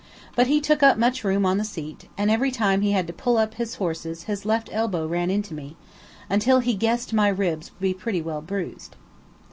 But 0.35 0.47
he 0.47 0.59
took 0.59 0.81
up 0.81 0.97
much 0.97 1.23
room 1.23 1.45
on 1.45 1.59
the 1.59 1.63
seat, 1.63 2.09
and 2.17 2.31
every 2.31 2.49
time 2.49 2.81
he 2.81 2.89
had 2.91 3.05
to 3.05 3.13
pull 3.13 3.37
up 3.37 3.53
his 3.53 3.75
horses 3.75 4.23
his 4.23 4.45
left 4.45 4.67
elbow 4.73 5.05
ran 5.05 5.29
into 5.29 5.53
me, 5.53 5.77
until 6.27 6.57
"he 6.59 6.73
guessed 6.73 7.13
my 7.13 7.27
ribs 7.27 7.69
would 7.73 7.81
be 7.81 7.93
pretty 7.93 8.19
well 8.23 8.41
bruised." 8.41 8.95